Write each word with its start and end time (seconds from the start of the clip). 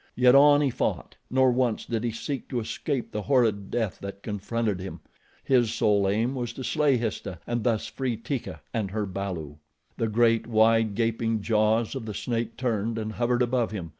Yet 0.15 0.33
on 0.33 0.61
he 0.61 0.71
fought, 0.71 1.15
nor 1.29 1.51
once 1.51 1.85
did 1.85 2.03
he 2.03 2.09
seek 2.11 2.49
to 2.49 2.59
escape 2.59 3.11
the 3.11 3.21
horrid 3.21 3.69
death 3.69 3.99
that 4.01 4.23
confronted 4.23 4.79
him 4.79 4.99
his 5.43 5.71
sole 5.75 6.09
aim 6.09 6.33
was 6.33 6.53
to 6.53 6.63
slay 6.63 6.97
Histah 6.97 7.39
and 7.45 7.63
thus 7.63 7.85
free 7.85 8.17
Teeka 8.17 8.61
and 8.73 8.89
her 8.89 9.05
balu. 9.05 9.57
The 9.97 10.07
great, 10.07 10.47
wide 10.47 10.95
gaping 10.95 11.43
jaws 11.43 11.93
of 11.93 12.07
the 12.07 12.15
snake 12.15 12.57
turned 12.57 12.97
and 12.97 13.11
hovered 13.13 13.43
above 13.43 13.69
him. 13.69 13.89